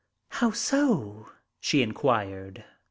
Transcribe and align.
"How 0.29 0.49
so?" 0.49 1.29
she 1.59 1.83
inquired. 1.83 2.63